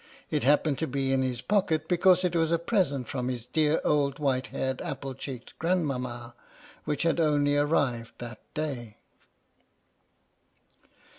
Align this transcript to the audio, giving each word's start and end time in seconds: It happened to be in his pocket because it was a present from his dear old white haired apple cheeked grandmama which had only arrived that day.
It 0.31 0.43
happened 0.43 0.79
to 0.79 0.87
be 0.87 1.13
in 1.13 1.21
his 1.21 1.41
pocket 1.41 1.87
because 1.87 2.23
it 2.23 2.35
was 2.35 2.49
a 2.49 2.57
present 2.57 3.07
from 3.07 3.27
his 3.27 3.45
dear 3.45 3.79
old 3.85 4.17
white 4.17 4.47
haired 4.47 4.81
apple 4.81 5.13
cheeked 5.13 5.53
grandmama 5.59 6.33
which 6.85 7.03
had 7.03 7.19
only 7.19 7.55
arrived 7.55 8.13
that 8.17 8.39
day. 8.55 8.97